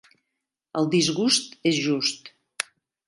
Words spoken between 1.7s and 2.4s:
és just.